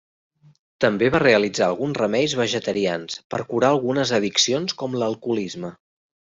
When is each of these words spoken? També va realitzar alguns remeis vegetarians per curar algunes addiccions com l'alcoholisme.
També 0.85 1.09
va 1.15 1.21
realitzar 1.23 1.65
alguns 1.73 1.99
remeis 2.01 2.33
vegetarians 2.41 3.21
per 3.35 3.43
curar 3.53 3.71
algunes 3.77 4.17
addiccions 4.21 4.81
com 4.83 5.01
l'alcoholisme. 5.03 5.75